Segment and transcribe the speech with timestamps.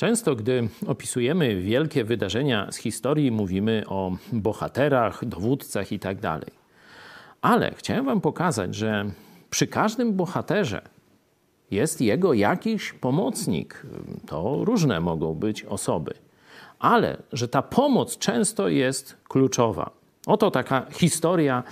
[0.00, 6.20] Często, gdy opisujemy wielkie wydarzenia z historii, mówimy o bohaterach, dowódcach itd.
[6.20, 6.50] Tak
[7.42, 9.10] Ale chciałem Wam pokazać, że
[9.50, 10.82] przy każdym bohaterze
[11.70, 13.82] jest jego jakiś pomocnik.
[14.26, 16.14] To różne mogą być osoby,
[16.78, 19.90] ale że ta pomoc często jest kluczowa.
[20.26, 21.62] Oto taka historia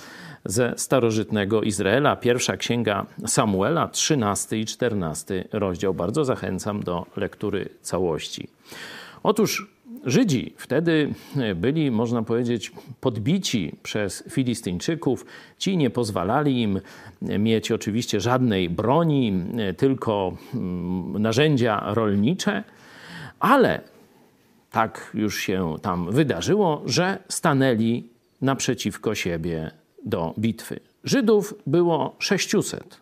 [0.45, 5.95] ze starożytnego Izraela, pierwsza księga Samuela, 13 i 14 rozdział.
[5.95, 8.49] Bardzo zachęcam do lektury całości.
[9.23, 9.67] Otóż
[10.05, 11.15] Żydzi wtedy
[11.57, 15.27] byli, można powiedzieć, podbici przez Filistyńczyków.
[15.59, 16.81] Ci nie pozwalali im
[17.23, 19.45] mieć oczywiście żadnej broni,
[19.77, 22.65] tylko mm, narzędzia rolnicze,
[23.41, 23.81] ale
[24.71, 28.09] tak już się tam wydarzyło, że stanęli
[28.43, 29.71] naprzeciwko siebie
[30.05, 30.81] do bitwy.
[31.05, 33.01] Żydów było 600,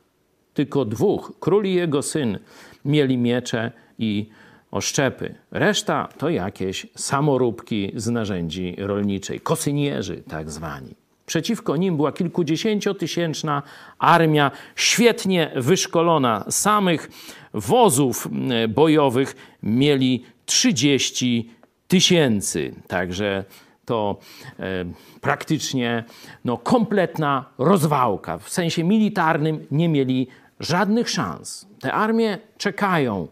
[0.54, 2.38] tylko dwóch, król i jego syn,
[2.84, 4.26] mieli miecze i
[4.70, 5.34] oszczepy.
[5.50, 10.94] Reszta to jakieś samoróbki z narzędzi rolniczej, kosynierzy tak zwani.
[11.26, 13.62] Przeciwko nim była kilkudziesięciotysięczna
[13.98, 16.44] armia, świetnie wyszkolona.
[16.50, 17.10] Samych
[17.54, 18.28] wozów
[18.68, 21.50] bojowych mieli 30
[21.88, 22.74] tysięcy.
[22.86, 23.44] Także
[23.86, 24.16] to
[24.58, 24.84] e,
[25.20, 26.04] praktycznie
[26.44, 28.38] no, kompletna rozwałka.
[28.38, 30.28] W sensie militarnym nie mieli
[30.60, 31.66] żadnych szans.
[31.80, 33.28] Te armie czekają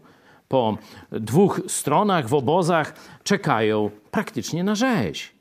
[0.47, 0.77] po
[1.11, 5.31] dwóch stronach w obozach, czekają praktycznie na rzeź.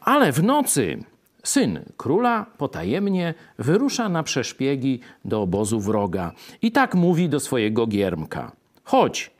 [0.00, 1.04] Ale w nocy
[1.42, 8.52] syn króla potajemnie wyrusza na przeszpiegi do obozu wroga i tak mówi do swojego giermka:
[8.84, 9.30] Chodź,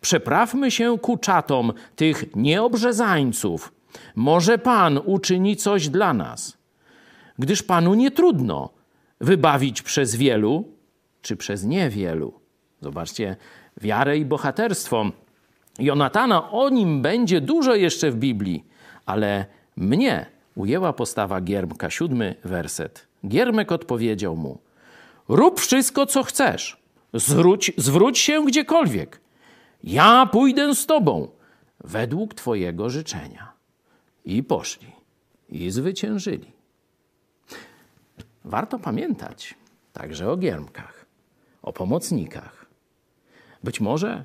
[0.00, 3.72] przeprawmy się ku czatom tych nieobrzezańców
[4.14, 6.58] może Pan uczyni coś dla nas,
[7.38, 8.70] gdyż Panu nie trudno
[9.20, 10.64] wybawić przez wielu
[11.22, 12.40] czy przez niewielu.
[12.80, 13.36] Zobaczcie,
[13.80, 15.04] wiarę i bohaterstwo
[15.78, 18.64] Jonatana, o nim będzie dużo jeszcze w Biblii,
[19.06, 19.46] ale
[19.76, 23.06] mnie ujęła postawa Giermka, siódmy werset.
[23.26, 24.58] Giermek odpowiedział mu:
[25.28, 26.82] Rób wszystko, co chcesz,
[27.14, 29.20] zwróć, zwróć się gdziekolwiek.
[29.84, 31.28] Ja pójdę z tobą
[31.84, 33.52] według Twojego życzenia.
[34.24, 34.92] I poszli,
[35.48, 36.52] i zwyciężyli.
[38.44, 39.54] Warto pamiętać
[39.92, 41.06] także o giermkach,
[41.62, 42.66] o pomocnikach.
[43.64, 44.24] Być może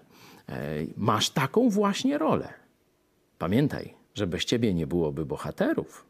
[0.50, 0.64] e,
[0.98, 2.54] masz taką właśnie rolę.
[3.38, 6.06] Pamiętaj, że bez ciebie nie byłoby bohaterów,